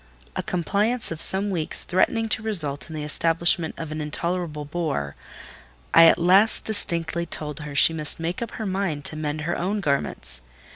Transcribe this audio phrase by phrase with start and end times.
[0.35, 6.05] A compliance of some weeks threatening to result in the establishment of an intolerable bore—I
[6.05, 9.79] at last distinctly told her she must make up her mind to mend her own
[9.79, 10.41] garments.